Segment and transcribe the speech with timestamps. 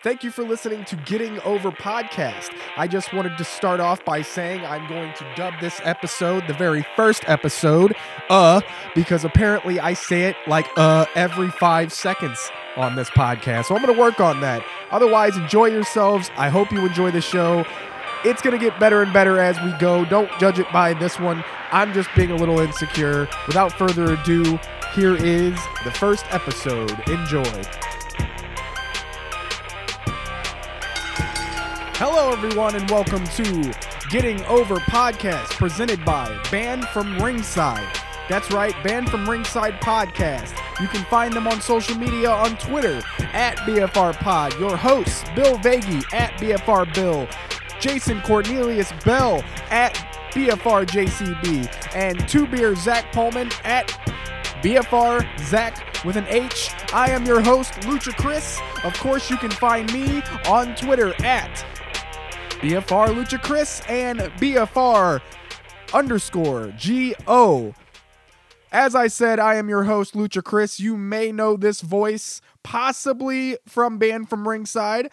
[0.00, 2.50] Thank you for listening to Getting Over Podcast.
[2.76, 6.54] I just wanted to start off by saying I'm going to dub this episode, the
[6.54, 7.96] very first episode,
[8.30, 8.60] uh,
[8.94, 12.38] because apparently I say it like uh every five seconds
[12.76, 13.64] on this podcast.
[13.64, 14.64] So I'm going to work on that.
[14.92, 16.30] Otherwise, enjoy yourselves.
[16.36, 17.64] I hope you enjoy the show.
[18.24, 20.04] It's going to get better and better as we go.
[20.04, 21.42] Don't judge it by this one.
[21.72, 23.28] I'm just being a little insecure.
[23.48, 24.60] Without further ado,
[24.94, 26.96] here is the first episode.
[27.08, 27.62] Enjoy.
[32.00, 33.74] Hello, everyone, and welcome to
[34.08, 37.92] Getting Over Podcast presented by Banned from Ringside.
[38.28, 40.56] That's right, Banned from Ringside Podcast.
[40.80, 43.02] You can find them on social media on Twitter
[43.32, 44.56] at BFR Pod.
[44.60, 47.26] Your hosts, Bill Vagey at BFR Bill,
[47.80, 49.94] Jason Cornelius Bell at
[50.30, 53.88] BFR JCB, and Two Beer Zach Pullman at
[54.62, 56.70] BFR Zach with an H.
[56.92, 58.60] I am your host, Lucha Chris.
[58.84, 61.66] Of course, you can find me on Twitter at
[62.60, 65.20] BFR Lucha Chris and BFR
[65.94, 67.72] underscore G O.
[68.72, 70.80] As I said, I am your host, Lucha Chris.
[70.80, 75.12] You may know this voice possibly from Banned from Ringside.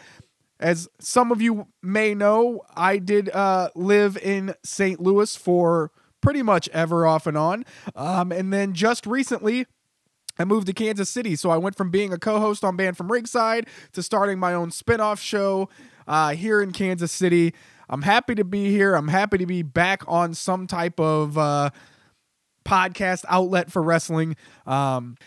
[0.60, 5.00] As some of you may know, I did uh, live in St.
[5.00, 7.64] Louis for pretty much ever off and on.
[7.96, 9.68] Um, and then just recently,
[10.38, 11.36] I moved to Kansas City.
[11.36, 14.53] So I went from being a co host on Banned from Ringside to starting my
[14.53, 15.69] own spin off show
[16.08, 17.53] uh, here in Kansas City.
[17.89, 18.95] I'm happy to be here.
[18.95, 21.69] I'm happy to be back on some type of uh,
[22.66, 24.36] podcast outlet for wrestling.
[24.66, 25.17] Um,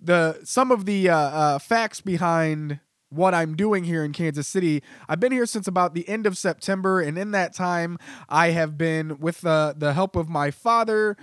[0.00, 2.78] the some of the uh, uh, facts behind
[3.10, 4.82] what I'm doing here in Kansas City.
[5.08, 8.78] I've been here since about the end of September, and in that time, I have
[8.78, 11.16] been with the the help of my father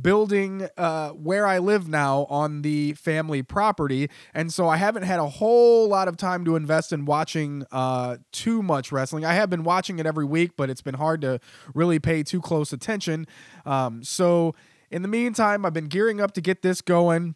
[0.00, 5.20] building uh, where I live now on the family property, and so I haven't had
[5.20, 9.24] a whole lot of time to invest in watching uh, too much wrestling.
[9.24, 11.40] I have been watching it every week, but it's been hard to
[11.74, 13.26] really pay too close attention.
[13.66, 14.54] Um, so
[14.90, 17.34] in the meantime, I've been gearing up to get this going.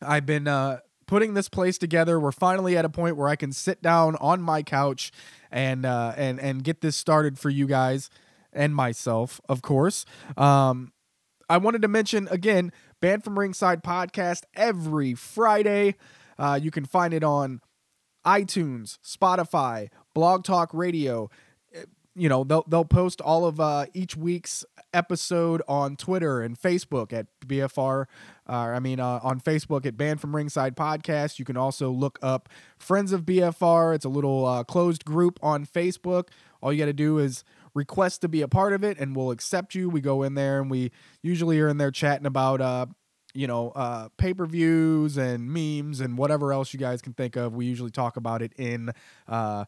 [0.00, 2.18] I've been uh, putting this place together.
[2.18, 5.12] We're finally at a point where I can sit down on my couch
[5.50, 8.10] and uh, and and get this started for you guys
[8.52, 10.04] and myself, of course.
[10.36, 10.92] Um,
[11.48, 15.96] I wanted to mention again, Banned from Ringside podcast every Friday.
[16.38, 17.60] Uh, you can find it on
[18.24, 21.30] iTunes, Spotify, Blog Talk Radio.
[22.14, 27.12] You know they'll they'll post all of uh, each week's episode on Twitter and Facebook
[27.12, 28.04] at BFR.
[28.46, 31.38] Uh, I mean uh, on Facebook at Banned from Ringside Podcast.
[31.38, 33.94] You can also look up Friends of BFR.
[33.94, 36.28] It's a little uh, closed group on Facebook.
[36.60, 39.30] All you got to do is request to be a part of it, and we'll
[39.30, 39.88] accept you.
[39.88, 40.90] We go in there and we
[41.22, 42.86] usually are in there chatting about uh,
[43.34, 47.36] you know, uh, pay per views and memes and whatever else you guys can think
[47.36, 47.54] of.
[47.54, 48.90] We usually talk about it in
[49.26, 49.64] uh,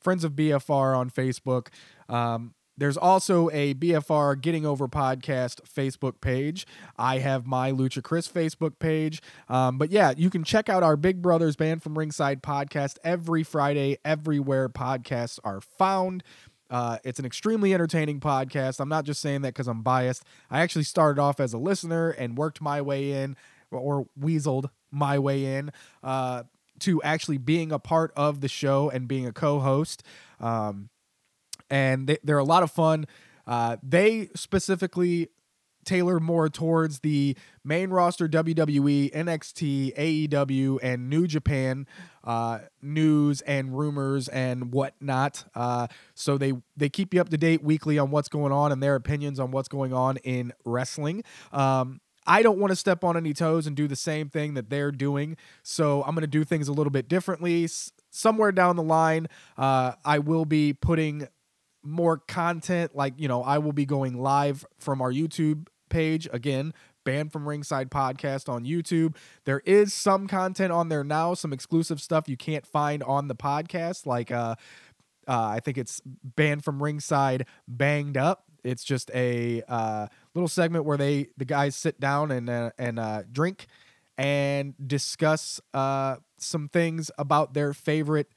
[0.00, 1.68] Friends of BFR on Facebook.
[2.08, 6.66] Um, there's also a BFR Getting Over podcast Facebook page.
[6.98, 9.22] I have my Lucha Chris Facebook page.
[9.48, 13.44] Um, but yeah, you can check out our Big Brothers Banned from Ringside podcast every
[13.44, 16.24] Friday, everywhere podcasts are found.
[16.70, 18.80] Uh, it's an extremely entertaining podcast.
[18.80, 20.24] I'm not just saying that because I'm biased.
[20.50, 23.36] I actually started off as a listener and worked my way in,
[23.70, 25.70] or weaseled my way in.
[26.02, 26.44] Uh,
[26.80, 30.02] to actually being a part of the show and being a co-host.
[30.40, 30.88] Um,
[31.70, 33.06] and they, they're a lot of fun.
[33.46, 35.28] Uh, they specifically
[35.84, 39.96] tailor more towards the main roster WWE, NXT,
[40.28, 41.86] AEW, and New Japan
[42.24, 45.44] uh, news and rumors and whatnot.
[45.54, 48.82] Uh, so they they keep you up to date weekly on what's going on and
[48.82, 51.22] their opinions on what's going on in wrestling.
[51.52, 54.70] Um, I don't want to step on any toes and do the same thing that
[54.70, 55.36] they're doing.
[55.62, 57.64] So I'm going to do things a little bit differently.
[57.64, 59.26] S- somewhere down the line,
[59.58, 61.28] uh, I will be putting
[61.82, 62.96] more content.
[62.96, 66.74] Like, you know, I will be going live from our YouTube page again.
[67.04, 69.14] Banned from Ringside podcast on YouTube.
[69.44, 73.34] There is some content on there now, some exclusive stuff you can't find on the
[73.34, 74.56] podcast, like uh,
[75.28, 78.44] uh, I think it's Banned from Ringside Banged Up.
[78.64, 82.98] It's just a uh, little segment where they the guys sit down and uh, and
[82.98, 83.66] uh, drink
[84.18, 88.32] and discuss uh, some things about their favorite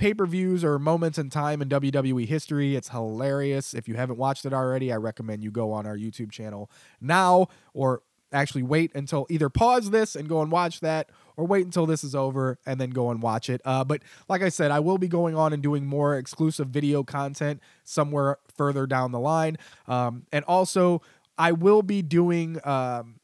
[0.00, 2.74] pay per views or moments in time in WWE history.
[2.74, 3.74] It's hilarious.
[3.74, 6.70] If you haven't watched it already, I recommend you go on our YouTube channel
[7.02, 8.02] now or
[8.32, 12.02] actually wait until either pause this and go and watch that or wait until this
[12.02, 13.60] is over and then go and watch it.
[13.64, 17.02] Uh, but like I said, I will be going on and doing more exclusive video
[17.02, 19.58] content somewhere further down the line.
[19.86, 21.02] Um, and also,
[21.36, 23.20] I will be doing um,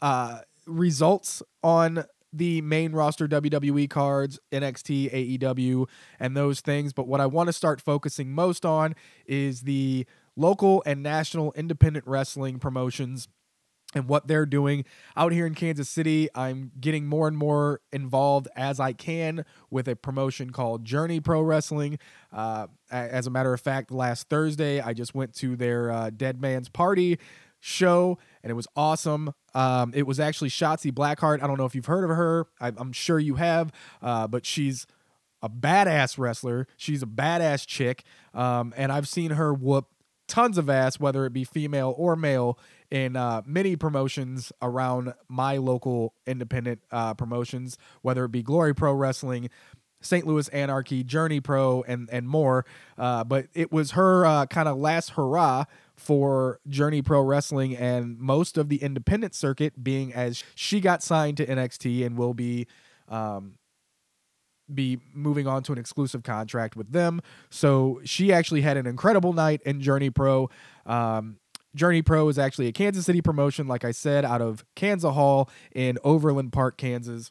[0.00, 5.86] uh, results on the main roster WWE cards, NXT, AEW,
[6.20, 6.92] and those things.
[6.92, 8.94] But what I want to start focusing most on
[9.26, 10.06] is the
[10.36, 13.28] local and national independent wrestling promotions
[13.94, 14.84] and what they're doing
[15.16, 16.28] out here in Kansas City.
[16.34, 21.40] I'm getting more and more involved as I can with a promotion called Journey Pro
[21.40, 21.98] Wrestling.
[22.32, 26.40] Uh, as a matter of fact, last Thursday, I just went to their uh, Dead
[26.40, 27.18] Man's Party
[27.66, 29.34] show and it was awesome.
[29.54, 31.42] Um, it was actually Shotzi Blackheart.
[31.42, 32.46] I don't know if you've heard of her.
[32.60, 34.86] I, am sure you have, uh, but she's
[35.42, 36.68] a badass wrestler.
[36.76, 38.04] She's a badass chick.
[38.32, 39.86] Um, and I've seen her whoop
[40.28, 42.58] tons of ass, whether it be female or male,
[42.90, 48.92] in uh, many promotions around my local independent uh, promotions, whether it be Glory Pro
[48.92, 49.50] Wrestling,
[50.00, 50.24] St.
[50.24, 52.64] Louis Anarchy, Journey Pro, and and more.
[52.96, 55.64] Uh, but it was her uh, kind of last hurrah
[55.96, 61.36] for Journey Pro Wrestling and most of the independent circuit, being as she got signed
[61.38, 62.66] to NXT and will be.
[63.08, 63.58] Um,
[64.74, 67.20] be moving on to an exclusive contract with them.
[67.50, 70.50] So she actually had an incredible night in Journey Pro.
[70.84, 71.38] Um,
[71.76, 75.48] Journey Pro is actually a Kansas City promotion, like I said, out of Kansas Hall
[75.72, 77.30] in Overland Park, Kansas.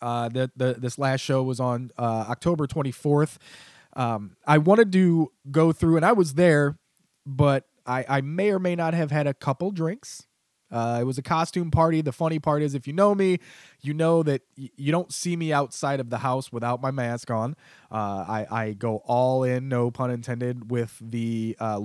[0.00, 3.38] Uh, the, the this last show was on uh, October 24th.
[3.96, 6.78] Um, I wanted to go through, and I was there,
[7.24, 10.26] but I, I may or may not have had a couple drinks.
[10.72, 12.00] Uh, it was a costume party.
[12.00, 13.38] The funny part is, if you know me,
[13.80, 17.30] you know that y- you don't see me outside of the house without my mask
[17.30, 17.54] on.
[17.92, 17.94] Uh,
[18.26, 21.78] I, I go all in, no pun intended, with the uh,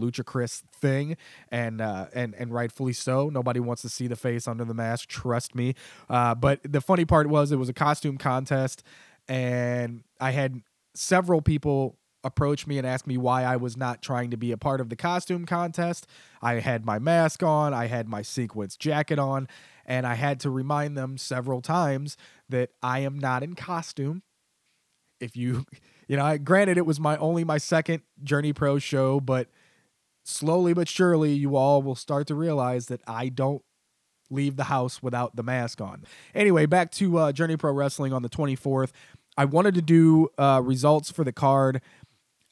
[0.82, 1.18] thing,
[1.52, 3.30] and uh, and and rightfully so.
[3.30, 5.08] Nobody wants to see the face under the mask.
[5.08, 5.76] Trust me.
[6.10, 8.82] Uh, but the funny part was, it was a costume contest,
[9.28, 10.64] and I had
[10.96, 14.58] several people approach me and ask me why I was not trying to be a
[14.58, 16.06] part of the costume contest.
[16.42, 19.48] I had my mask on, I had my sequence jacket on,
[19.86, 22.18] and I had to remind them several times
[22.50, 24.24] that I am not in costume.
[25.20, 25.66] If you,
[26.08, 29.48] you know, I, granted it was my only my second Journey Pro show, but
[30.24, 33.64] slowly but surely you all will start to realize that I don't
[34.30, 36.04] leave the house without the mask on.
[36.36, 38.92] Anyway, back to uh, Journey Pro Wrestling on the 24th.
[39.38, 41.82] I wanted to do uh, results for the card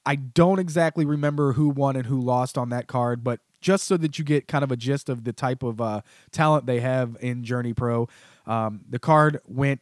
[0.07, 3.98] I don't exactly remember who won and who lost on that card, but just so
[3.98, 6.00] that you get kind of a gist of the type of uh,
[6.31, 8.07] talent they have in Journey Pro,
[8.45, 9.81] um, the card went.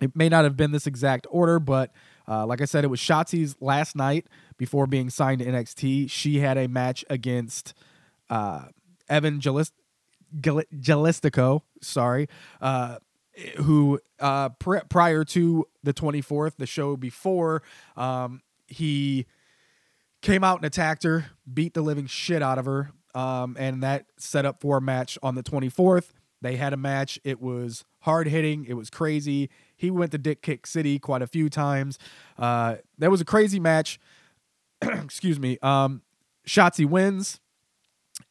[0.00, 1.92] It may not have been this exact order, but
[2.26, 4.26] uh, like I said, it was Shotzi's last night
[4.56, 6.10] before being signed to NXT.
[6.10, 7.74] She had a match against
[8.30, 8.66] uh,
[9.10, 9.72] Evan Jalist-
[10.40, 12.28] Gelistico, sorry,
[12.62, 12.98] uh,
[13.58, 17.62] who uh, pr- prior to the 24th, the show before,
[17.96, 19.26] um, he
[20.22, 24.06] came out and attacked her, beat the living shit out of her, um, and that
[24.18, 26.10] set up for a match on the 24th.
[26.40, 27.18] They had a match.
[27.24, 28.64] It was hard hitting.
[28.64, 29.50] It was crazy.
[29.76, 31.98] He went to Dick Kick City quite a few times.
[32.38, 33.98] Uh, that was a crazy match.
[34.82, 35.58] Excuse me.
[35.62, 36.02] Um,
[36.46, 37.40] Shotzi wins,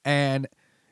[0.06, 0.45] and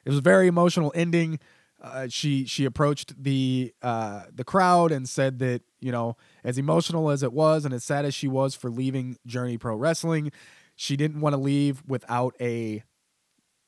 [0.04, 1.40] it was a very emotional ending.
[1.82, 7.10] Uh, she she approached the uh, the crowd and said that you know as emotional
[7.10, 10.32] as it was and as sad as she was for leaving Journey Pro Wrestling,
[10.76, 12.84] she didn't want to leave without a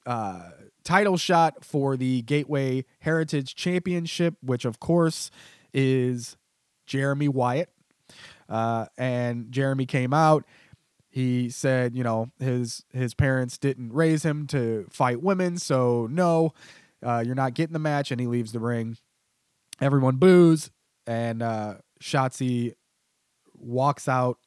[0.05, 0.51] uh,
[0.85, 5.31] title shot for the Gateway Heritage Championship, which of course
[5.73, 6.37] is
[6.85, 7.69] Jeremy Wyatt.
[8.47, 10.45] Uh, and Jeremy came out.
[11.09, 16.53] He said, you know, his his parents didn't raise him to fight women, so no
[17.03, 18.97] uh, you're not getting the match, and he leaves the ring.
[19.81, 20.69] Everyone boos,
[21.05, 22.73] and uh, Shotzi
[23.53, 24.37] walks out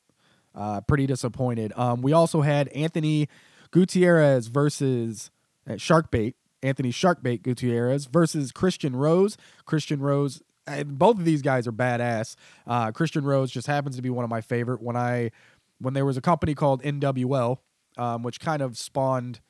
[0.55, 1.73] uh, pretty disappointed.
[1.77, 3.29] Um, we also had Anthony
[3.71, 5.31] Gutierrez versus
[5.69, 6.35] uh, Sharkbait.
[6.63, 9.39] Anthony Sharkbait Gutierrez versus Christian Rose.
[9.65, 10.43] Christian Rose,
[10.87, 12.37] both of these guys are badass.
[12.67, 14.83] Uh, Christian Rose just happens to be one of my favorite.
[14.83, 15.31] When I
[15.79, 17.59] when there was a company called NWL,
[17.97, 19.41] um, which kind of spawned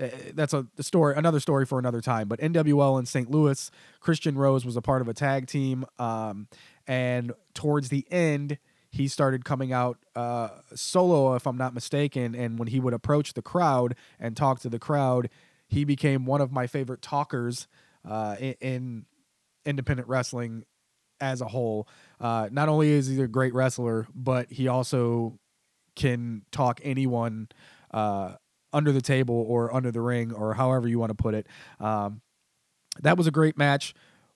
[0.00, 2.28] uh, that's a story, another story for another time.
[2.28, 3.30] But NWL in St.
[3.30, 6.48] Louis, Christian Rose was a part of a tag team, um,
[6.86, 8.58] and towards the end,
[8.90, 12.34] he started coming out uh, solo, if I'm not mistaken.
[12.34, 15.28] And when he would approach the crowd and talk to the crowd,
[15.68, 17.68] he became one of my favorite talkers
[18.08, 19.06] uh, in, in,
[19.64, 20.64] independent wrestling
[21.20, 21.88] as a whole.
[22.20, 25.38] Uh, not only is he a great wrestler, but he also
[25.96, 27.48] can talk anyone
[27.90, 28.34] uh,
[28.76, 31.46] under the table or under the ring or however you want to put it.
[31.80, 32.20] Um,
[33.00, 33.94] that was a great match.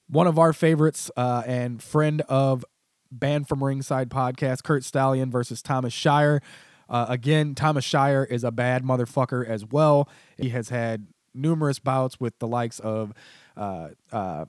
[0.08, 2.64] One of our favorites uh, and friend of
[3.12, 6.40] Banned from Ringside podcast, Curt Stallion versus Thomas Shire.
[6.88, 10.08] Uh, again, Thomas Shire is a bad motherfucker as well.
[10.36, 13.12] He has had numerous bouts with the likes of
[13.56, 14.46] uh, uh,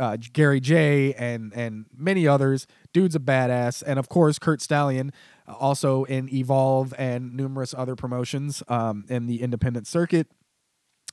[0.00, 2.66] uh, Gary Jay and and many others.
[2.92, 5.12] Dude's a badass, and of course Curt Stallion,
[5.46, 10.26] uh, also in Evolve and numerous other promotions um, in the independent circuit.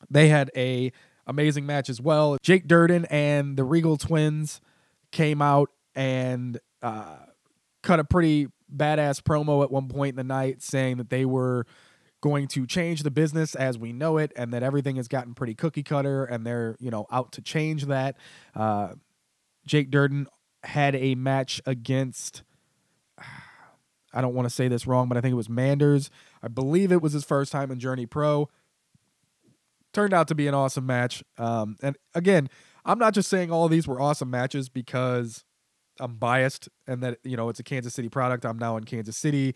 [0.10, 0.92] They had a
[1.28, 2.38] amazing match as well.
[2.42, 4.62] Jake Durden and the Regal Twins
[5.12, 7.18] came out and uh,
[7.84, 11.66] cut a pretty badass promo at one point in the night, saying that they were
[12.28, 15.54] going to change the business as we know it and that everything has gotten pretty
[15.54, 18.18] cookie cutter and they're you know out to change that.
[18.54, 18.90] Uh,
[19.66, 20.28] jake durden
[20.64, 22.44] had a match against
[24.14, 26.10] i don't want to say this wrong but i think it was manders.
[26.44, 28.50] I believe it was his first time in journey pro.
[29.94, 31.24] Turned out to be an awesome match.
[31.38, 32.50] Um, and again
[32.86, 35.46] i'm not just saying all these were awesome matches because
[36.00, 38.46] i'm biased and that you know it's a kansas city product.
[38.46, 39.56] I'm now in kansas city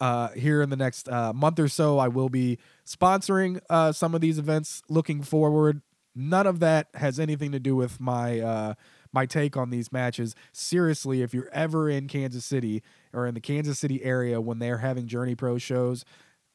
[0.00, 4.14] uh, here in the next uh, month or so, I will be sponsoring uh, some
[4.14, 4.82] of these events.
[4.88, 5.82] Looking forward,
[6.14, 8.74] none of that has anything to do with my uh,
[9.12, 10.34] my take on these matches.
[10.52, 14.78] Seriously, if you're ever in Kansas City or in the Kansas City area when they're
[14.78, 16.04] having Journey Pro shows,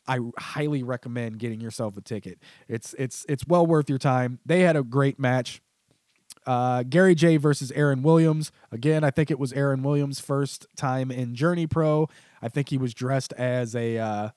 [0.07, 2.39] I highly recommend getting yourself a ticket.
[2.67, 4.39] It's it's it's well worth your time.
[4.45, 5.61] They had a great match.
[6.45, 8.51] Uh, Gary Jay versus Aaron Williams.
[8.71, 12.09] Again, I think it was Aaron Williams' first time in Journey Pro.
[12.41, 14.29] I think he was dressed as a uh,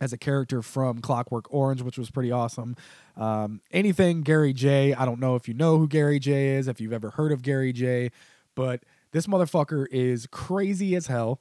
[0.00, 2.74] as a character from Clockwork Orange, which was pretty awesome.
[3.16, 4.94] Um, anything Gary Jay.
[4.94, 7.42] I don't know if you know who Gary Jay is, if you've ever heard of
[7.42, 8.10] Gary Jay,
[8.56, 8.82] but
[9.12, 11.40] this motherfucker is crazy as hell.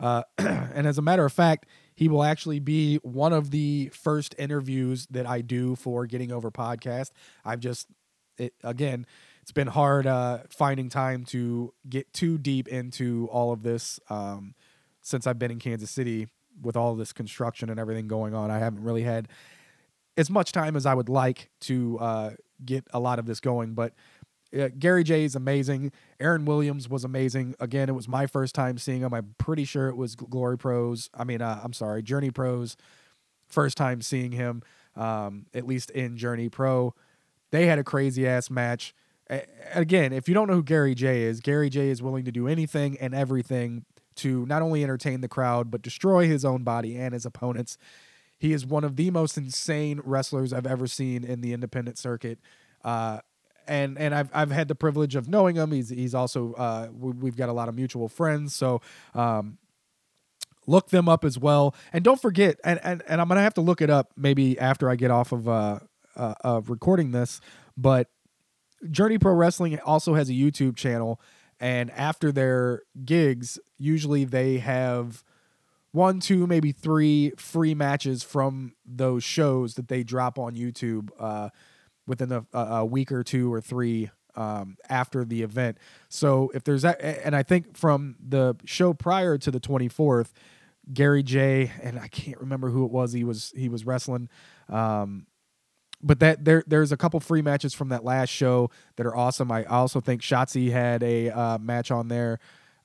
[0.00, 4.34] Uh, and as a matter of fact, he will actually be one of the first
[4.38, 7.10] interviews that I do for Getting Over Podcast.
[7.44, 7.88] I've just,
[8.36, 9.04] it, again,
[9.48, 13.98] it's been hard uh, finding time to get too deep into all of this.
[14.10, 14.54] Um,
[15.00, 16.28] since I've been in Kansas City
[16.60, 18.50] with all this construction and everything going on.
[18.50, 19.26] I haven't really had
[20.18, 22.30] as much time as I would like to uh,
[22.62, 23.72] get a lot of this going.
[23.72, 23.94] But
[24.54, 25.92] uh, Gary Jay is amazing.
[26.20, 27.54] Aaron Williams was amazing.
[27.58, 29.14] Again, it was my first time seeing him.
[29.14, 31.08] I'm pretty sure it was Glory Pros.
[31.14, 32.76] I mean, uh, I'm sorry, Journey Pros.
[33.46, 34.62] First time seeing him,
[34.94, 36.94] um, at least in Journey Pro.
[37.50, 38.94] They had a crazy ass match.
[39.74, 42.48] Again, if you don't know who Gary Jay is, Gary Jay is willing to do
[42.48, 43.84] anything and everything
[44.16, 47.76] to not only entertain the crowd, but destroy his own body and his opponents.
[48.38, 52.38] He is one of the most insane wrestlers I've ever seen in the independent circuit.
[52.82, 53.20] Uh,
[53.66, 55.72] and and I've I've had the privilege of knowing him.
[55.72, 58.54] He's he's also uh, we, have got a lot of mutual friends.
[58.54, 58.80] So
[59.14, 59.58] um,
[60.66, 61.74] look them up as well.
[61.92, 64.88] And don't forget, and and, and I'm gonna have to look it up maybe after
[64.88, 65.80] I get off of uh,
[66.16, 67.40] uh of recording this.
[67.76, 68.08] But
[68.90, 71.20] Journey Pro Wrestling also has a YouTube channel,
[71.60, 75.24] and after their gigs, usually they have
[75.92, 81.48] one, two, maybe three free matches from those shows that they drop on YouTube uh,
[82.06, 85.78] within a, a, week or two or three um, after the event.
[86.08, 90.28] So if there's that, and I think from the show prior to the 24th,
[90.92, 93.12] Gary Jay and I can't remember who it was.
[93.12, 94.28] He was he was wrestling.
[94.68, 95.26] Um,
[96.02, 99.50] but that there there's a couple free matches from that last show that are awesome.
[99.50, 102.38] I also think Shotzi had a uh, match on there,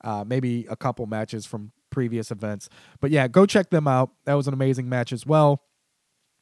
[0.04, 2.70] uh, maybe a couple matches from previous events.
[3.00, 4.12] But yeah, go check them out.
[4.26, 5.62] That was an amazing match as well.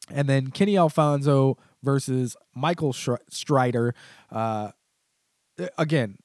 [0.09, 3.93] And then Kenny Alfonso versus Michael Strider.
[4.31, 4.71] Uh,
[5.77, 6.17] again,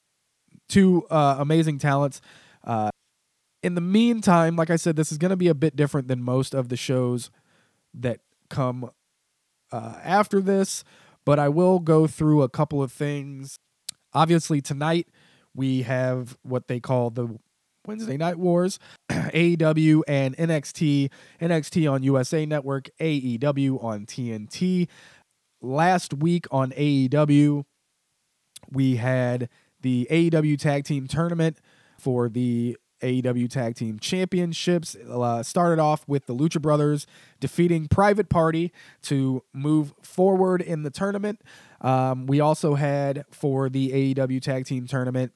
[0.67, 2.21] two uh, amazing talents.
[2.63, 2.89] Uh,
[3.63, 6.21] in the meantime, like I said, this is going to be a bit different than
[6.21, 7.29] most of the shows
[7.93, 8.91] that come
[9.71, 10.83] uh, after this,
[11.25, 13.59] but I will go through a couple of things.
[14.13, 15.07] Obviously, tonight
[15.55, 17.37] we have what they call the
[17.85, 21.09] Wednesday Night Wars, AEW and NXT,
[21.41, 24.87] NXT on USA Network, AEW on TNT.
[25.61, 27.63] Last week on AEW,
[28.71, 29.49] we had
[29.81, 31.59] the AEW Tag Team Tournament
[31.97, 34.95] for the AEW Tag Team Championships.
[34.95, 37.07] Uh, started off with the Lucha Brothers
[37.39, 38.71] defeating Private Party
[39.03, 41.41] to move forward in the tournament.
[41.81, 45.31] Um, we also had for the AEW Tag Team Tournament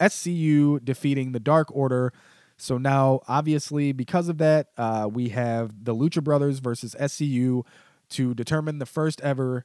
[0.00, 2.12] SCU defeating the Dark Order.
[2.56, 7.64] So now, obviously, because of that, uh, we have the Lucha Brothers versus SCU
[8.10, 9.64] to determine the first ever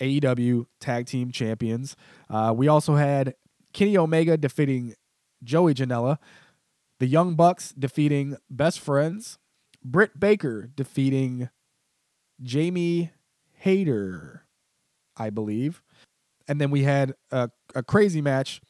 [0.00, 1.94] AEW Tag Team Champions.
[2.28, 3.34] Uh, we also had
[3.72, 4.94] Kenny Omega defeating
[5.44, 6.18] Joey Janela,
[7.00, 9.38] the Young Bucks defeating Best Friends,
[9.82, 11.48] Britt Baker defeating
[12.42, 13.10] Jamie
[13.58, 14.44] Hayter,
[15.16, 15.82] I believe.
[16.46, 18.60] And then we had a, a crazy match.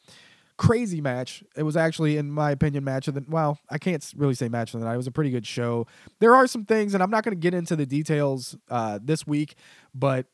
[0.57, 1.43] Crazy match.
[1.57, 4.73] It was actually, in my opinion, match of the well, I can't really say match
[4.73, 4.93] of the night.
[4.93, 5.87] It was a pretty good show.
[6.19, 9.25] There are some things, and I'm not going to get into the details uh, this
[9.25, 9.55] week,
[9.93, 10.27] but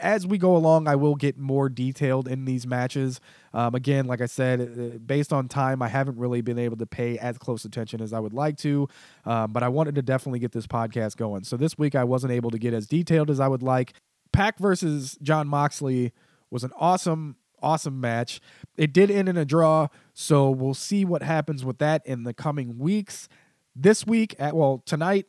[0.00, 3.20] as we go along, I will get more detailed in these matches.
[3.52, 6.86] Um, again, like I said, uh, based on time, I haven't really been able to
[6.86, 8.88] pay as close attention as I would like to,
[9.26, 11.44] um, but I wanted to definitely get this podcast going.
[11.44, 13.92] So this week, I wasn't able to get as detailed as I would like.
[14.32, 16.12] Pac versus Jon Moxley
[16.50, 18.40] was an awesome, awesome match.
[18.76, 22.32] It did end in a draw, so we'll see what happens with that in the
[22.32, 23.28] coming weeks.
[23.74, 25.26] This week, at well, tonight,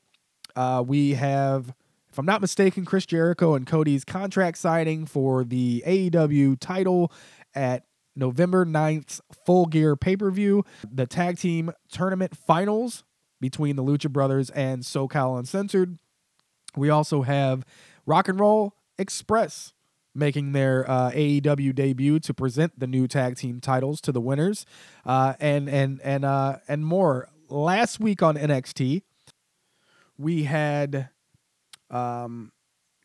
[0.56, 1.74] uh, we have
[2.18, 7.12] if I'm not mistaken, Chris Jericho and Cody's contract signing for the AEW title
[7.54, 7.84] at
[8.16, 13.04] November 9th Full Gear pay per view, the tag team tournament finals
[13.40, 16.00] between the Lucha Brothers and SoCal Uncensored.
[16.76, 17.64] We also have
[18.08, 19.74] Rock and Roll Express
[20.16, 24.66] making their uh, AEW debut to present the new tag team titles to the winners,
[25.06, 27.30] uh, and and and uh, and more.
[27.48, 29.04] Last week on NXT,
[30.18, 31.10] we had
[31.90, 32.52] um,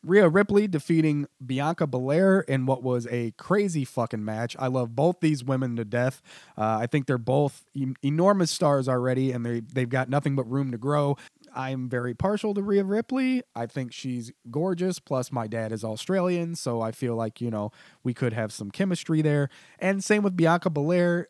[0.03, 4.55] Rhea Ripley defeating Bianca Belair in what was a crazy fucking match.
[4.59, 6.21] I love both these women to death.
[6.57, 7.63] Uh, I think they're both
[8.03, 11.15] enormous stars already, and they they've got nothing but room to grow.
[11.55, 13.43] I'm very partial to Rhea Ripley.
[13.55, 14.99] I think she's gorgeous.
[14.99, 17.71] Plus, my dad is Australian, so I feel like you know
[18.03, 19.49] we could have some chemistry there.
[19.79, 21.29] And same with Bianca Belair.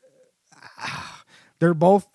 [1.60, 2.08] They're both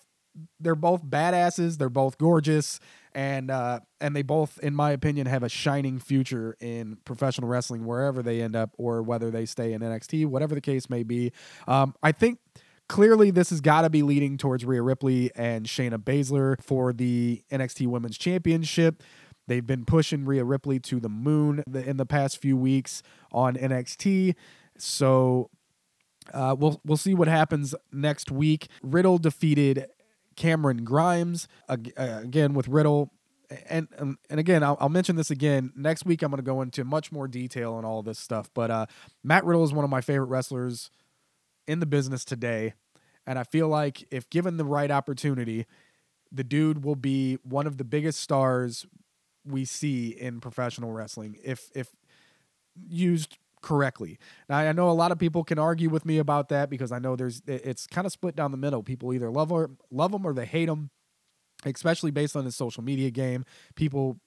[0.59, 1.77] they're both badasses.
[1.77, 2.79] They're both gorgeous
[3.13, 7.85] and uh, and they both, in my opinion, have a shining future in professional wrestling
[7.85, 11.31] wherever they end up, or whether they stay in NXT, whatever the case may be.
[11.67, 12.39] Um, I think
[12.87, 17.43] clearly this has got to be leading towards Rhea Ripley and Shayna Baszler for the
[17.51, 19.03] NXT Women's Championship.
[19.47, 23.01] They've been pushing Rhea Ripley to the moon in the past few weeks
[23.31, 24.35] on NXT.
[24.77, 25.49] So
[26.33, 28.67] uh, we'll we'll see what happens next week.
[28.83, 29.87] Riddle defeated
[30.39, 33.11] Cameron Grimes uh, again with Riddle.
[33.67, 36.21] And, and and again, I'll, I'll, mention this again next week.
[36.21, 38.49] I'm going to go into much more detail on all this stuff.
[38.53, 38.85] But uh,
[39.23, 40.91] Matt Riddle is one of my favorite wrestlers
[41.67, 42.73] in the business today,
[43.25, 45.65] and I feel like if given the right opportunity,
[46.31, 48.85] the dude will be one of the biggest stars
[49.43, 51.35] we see in professional wrestling.
[51.43, 51.89] If if
[52.87, 54.17] used correctly.
[54.47, 56.99] Now I know a lot of people can argue with me about that because I
[56.99, 58.83] know there's it's kind of split down the middle.
[58.83, 60.89] People either love or love him or they hate him,
[61.65, 63.45] especially based on his social media game.
[63.75, 64.19] People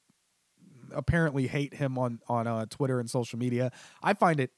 [0.94, 3.72] apparently hate him on on uh, Twitter and social media.
[4.02, 4.50] I find it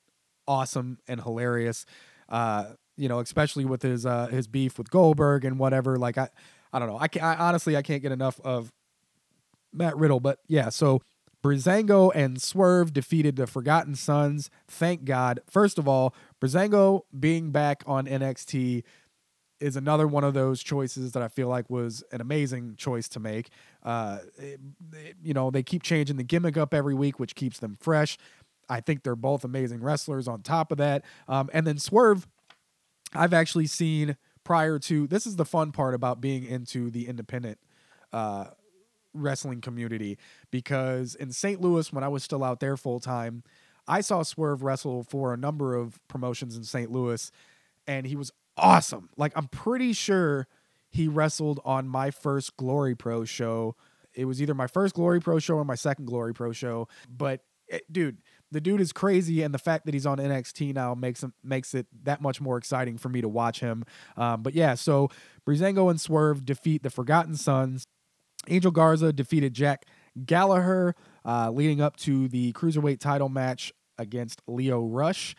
[0.46, 1.86] awesome and hilarious.
[2.28, 5.96] Uh, you know, especially with his uh, his beef with Goldberg and whatever.
[5.96, 6.28] Like I,
[6.72, 6.98] I don't know.
[6.98, 8.72] I, can, I honestly I can't get enough of
[9.72, 10.20] Matt Riddle.
[10.20, 11.02] But yeah, so
[11.44, 14.48] Breezango and Swerve defeated the Forgotten Sons.
[14.66, 15.40] Thank God.
[15.46, 18.82] First of all, Breezango being back on NXT
[19.60, 23.20] is another one of those choices that I feel like was an amazing choice to
[23.20, 23.50] make.
[23.82, 24.58] Uh, it,
[24.94, 28.16] it, you know, they keep changing the gimmick up every week, which keeps them fresh.
[28.70, 31.04] I think they're both amazing wrestlers on top of that.
[31.28, 32.26] Um, and then Swerve,
[33.14, 37.58] I've actually seen prior to this is the fun part about being into the independent
[38.14, 38.46] uh,
[39.14, 40.18] wrestling community
[40.50, 41.60] because in St.
[41.60, 43.42] Louis, when I was still out there full time,
[43.86, 46.90] I saw Swerve wrestle for a number of promotions in St.
[46.90, 47.30] Louis,
[47.86, 49.10] and he was awesome.
[49.16, 50.46] Like, I'm pretty sure
[50.90, 53.76] he wrestled on my first Glory Pro show.
[54.14, 56.88] It was either my first Glory Pro show or my second Glory Pro show.
[57.08, 58.18] But it, eh, dude,
[58.50, 61.74] the dude is crazy, and the fact that he's on NXT now makes him makes
[61.74, 63.84] it that much more exciting for me to watch him.
[64.16, 65.10] Um, but yeah, so
[65.46, 67.86] Breezango and Swerve defeat the Forgotten Sons.
[68.48, 69.86] Angel Garza defeated Jack
[70.24, 75.34] Gallagher, uh, leading up to the cruiserweight title match against Lio Rush.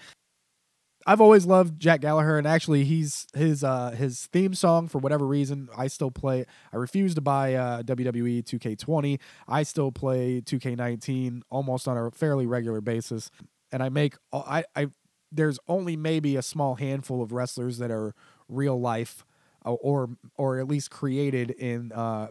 [1.07, 5.27] I've always loved Jack Gallagher, and actually, he's his uh, his theme song for whatever
[5.27, 5.69] reason.
[5.77, 6.45] I still play.
[6.73, 9.19] I refuse to buy uh, WWE 2K20.
[9.47, 13.29] I still play 2K19 almost on a fairly regular basis,
[13.71, 14.87] and I make I I
[15.31, 18.15] there's only maybe a small handful of wrestlers that are
[18.47, 19.25] real life
[19.63, 22.27] uh, or or at least created in uh,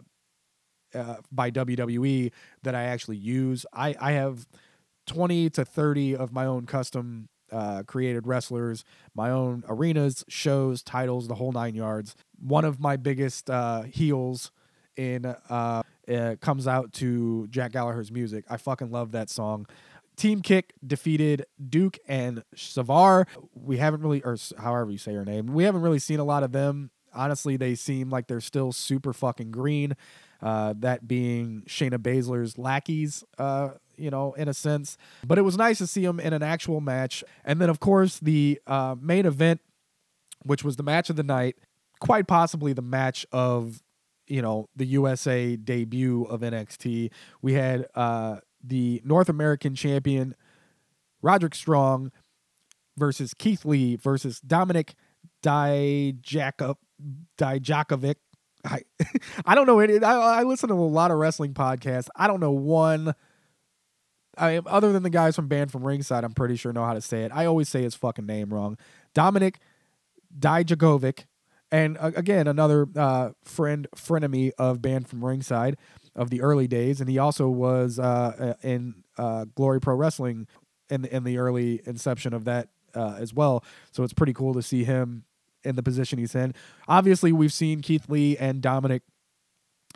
[0.95, 2.31] uh, by WWE
[2.63, 3.65] that I actually use.
[3.73, 4.47] I, I have
[5.07, 11.27] 20 to 30 of my own custom uh, created wrestlers, my own arenas, shows, titles,
[11.27, 12.15] the whole nine yards.
[12.39, 14.51] One of my biggest uh, heels
[14.97, 18.45] in uh, uh, comes out to Jack Gallagher's music.
[18.49, 19.67] I fucking love that song.
[20.15, 23.25] Team Kick defeated Duke and Savar.
[23.53, 26.43] We haven't really, or however you say her name, we haven't really seen a lot
[26.43, 26.91] of them.
[27.13, 29.95] Honestly, they seem like they're still super fucking green
[30.45, 34.95] uh, that being Shayna Baszler's lackeys, uh, you know, in a sense.
[35.25, 37.23] But it was nice to see him in an actual match.
[37.43, 39.59] And then, of course, the uh, main event,
[40.43, 41.55] which was the match of the night,
[41.99, 43.81] quite possibly the match of,
[44.27, 47.09] you know, the USA debut of NXT.
[47.41, 50.35] We had uh, the North American champion.
[51.23, 52.11] Roderick Strong
[52.95, 54.93] versus Keith Lee versus Dominik
[55.41, 56.75] Dijakovic.
[58.65, 58.81] I
[59.45, 60.01] I don't know any.
[60.01, 62.09] I, I listen to a lot of wrestling podcasts.
[62.15, 63.15] I don't know one.
[64.37, 67.01] I other than the guys from Banned from Ringside, I'm pretty sure know how to
[67.01, 67.31] say it.
[67.33, 68.77] I always say his fucking name wrong.
[69.13, 69.55] Dominik
[70.37, 71.25] Dijakovic,
[71.71, 75.77] and uh, again another uh, friend frenemy of Banned from Ringside
[76.15, 80.47] of the early days, and he also was uh, in uh, Glory Pro Wrestling
[80.89, 83.63] in in the early inception of that uh, as well.
[83.91, 85.23] So it's pretty cool to see him
[85.65, 86.53] in the position he's in.
[86.87, 89.01] Obviously, we've seen Keith Lee and Dominik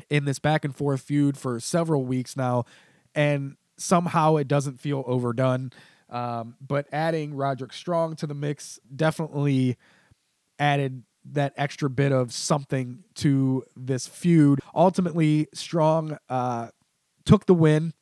[0.10, 2.66] in this back and forth feud for several weeks now,
[3.14, 5.72] and somehow it doesn't feel overdone.
[6.10, 9.78] Um, but adding Roderick Strong to the mix definitely
[10.58, 14.60] added that extra bit of something to this feud.
[14.74, 16.70] Ultimately, Strong uh,
[17.26, 17.94] took the win.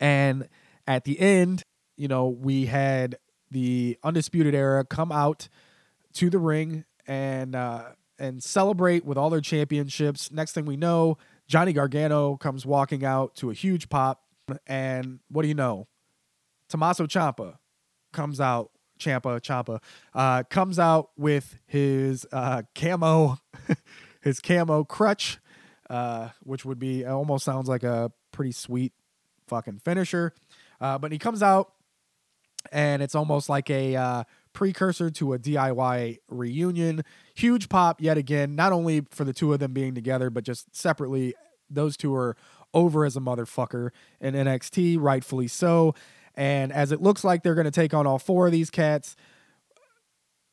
[0.00, 0.48] And
[0.86, 1.62] at the end,
[1.96, 3.16] you know, we had
[3.50, 5.48] the Undisputed Era come out
[6.14, 10.30] to the ring and uh, and celebrate with all their championships.
[10.30, 14.22] Next thing we know, Johnny Gargano comes walking out to a huge pop,
[14.66, 15.88] and what do you know?
[16.68, 17.58] Tommaso Ciampa
[18.12, 18.70] comes out.
[18.96, 19.80] Champa Champa
[20.14, 23.38] uh, comes out with his uh, camo,
[24.22, 25.38] his camo crutch,
[25.90, 28.92] uh, which would be almost sounds like a pretty sweet
[29.48, 30.32] fucking finisher.
[30.80, 31.72] Uh, but he comes out,
[32.70, 34.24] and it's almost like a uh,
[34.54, 37.04] precursor to a DIY reunion.
[37.34, 40.74] Huge pop yet again, not only for the two of them being together, but just
[40.74, 41.34] separately.
[41.68, 42.36] Those two are
[42.72, 43.90] over as a motherfucker
[44.20, 45.94] in NXT, rightfully so.
[46.34, 49.16] And as it looks like they're going to take on all four of these cats,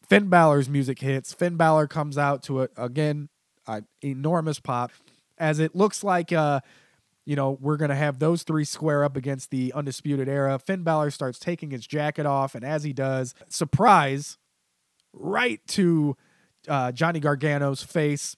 [0.08, 1.34] Finn Balor's music hits.
[1.34, 3.30] Finn Balor comes out to a, again
[3.68, 4.92] an enormous pop.
[5.38, 6.60] As it looks like, uh,
[7.26, 10.58] you know, we're going to have those three square up against the Undisputed Era.
[10.60, 14.38] Finn Balor starts taking his jacket off, and as he does, surprise,
[15.14, 16.18] right to
[16.68, 18.36] uh, Johnny Gargano's face,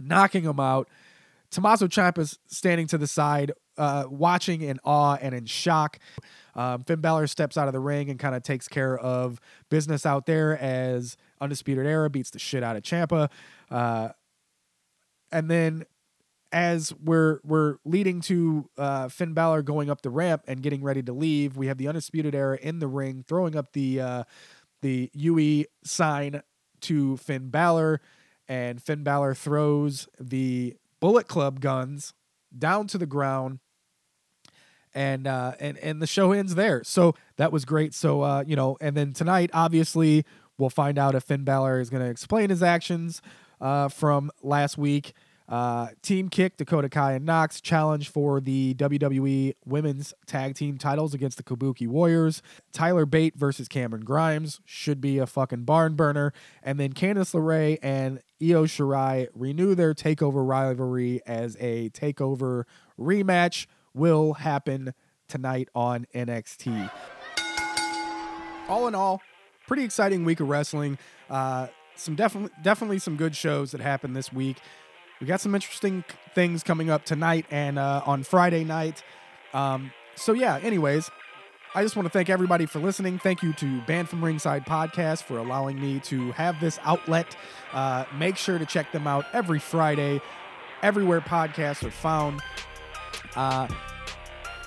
[0.00, 0.88] knocking him out.
[1.50, 5.98] Tommaso Ciampa's standing to the side, uh, watching in awe and in shock.
[6.56, 9.40] Um, Finn Balor steps out of the ring and kind of takes care of
[9.70, 13.30] business out there as Undisputed Era beats the shit out of Ciampa.
[13.70, 14.08] Uh,
[15.30, 15.84] and then
[16.54, 21.02] as we're we're leading to uh, Finn Balor going up the ramp and getting ready
[21.02, 24.24] to leave, we have the Undisputed Era in the ring throwing up the uh,
[24.80, 26.42] the UE sign
[26.82, 28.00] to Finn Balor,
[28.46, 32.14] and Finn Balor throws the Bullet Club guns
[32.56, 33.58] down to the ground.
[34.94, 36.84] And uh, and and the show ends there.
[36.84, 37.94] So that was great.
[37.94, 40.24] So uh, you know, and then tonight, obviously,
[40.56, 43.20] we'll find out if Finn Balor is going to explain his actions
[43.60, 45.14] uh, from last week.
[45.46, 51.12] Uh, team Kick, Dakota Kai and Nox challenge for the WWE Women's Tag Team titles
[51.12, 52.42] against the Kabuki Warriors.
[52.72, 56.32] Tyler Bate versus Cameron Grimes should be a fucking barn burner.
[56.62, 62.64] And then Candice LeRae and Io Shirai renew their takeover rivalry as a takeover
[62.98, 64.94] rematch will happen
[65.28, 66.90] tonight on NXT.
[68.68, 69.20] All in all,
[69.66, 70.98] pretty exciting week of wrestling.
[71.28, 74.56] Uh, some definitely definitely some good shows that happened this week.
[75.24, 79.02] We got some interesting things coming up tonight and uh, on Friday night.
[79.54, 80.58] Um, so yeah.
[80.62, 81.10] Anyways,
[81.74, 83.18] I just want to thank everybody for listening.
[83.18, 87.38] Thank you to Banned from Ringside Podcast for allowing me to have this outlet.
[87.72, 90.20] Uh, make sure to check them out every Friday,
[90.82, 92.42] everywhere podcasts are found.
[93.34, 93.66] Uh,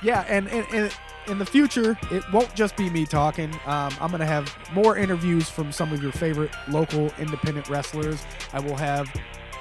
[0.02, 0.92] yeah, and, and, and
[1.28, 3.54] in the future, it won't just be me talking.
[3.68, 8.26] Um, I'm going to have more interviews from some of your favorite local independent wrestlers.
[8.54, 9.08] I will have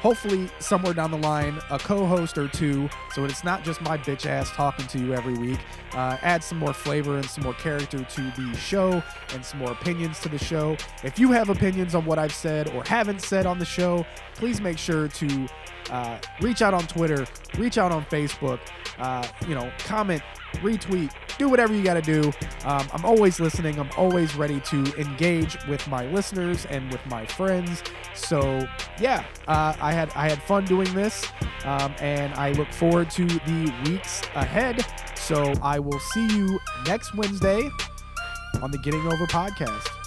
[0.07, 4.25] hopefully somewhere down the line a co-host or two so it's not just my bitch
[4.25, 5.59] ass talking to you every week
[5.95, 9.03] uh, add some more flavor and some more character to the show
[9.35, 10.77] and some more opinions to the show.
[11.03, 14.61] If you have opinions on what i've said or haven't said on the show please
[14.61, 15.49] make sure to
[15.91, 17.27] uh, reach out on twitter
[17.59, 18.61] reach out on facebook
[18.99, 20.23] uh, you know comment
[20.59, 22.33] retweet do whatever you got to do.
[22.65, 23.79] Um, i'm always listening.
[23.79, 27.83] I'm always ready to engage with my listeners and with my friends.
[28.15, 28.67] So
[29.01, 31.27] yeah uh, i had i had fun doing this
[31.65, 34.85] um, and i look forward to the weeks ahead.
[35.15, 37.69] So i will see you next wednesday
[38.63, 40.06] on the getting over podcast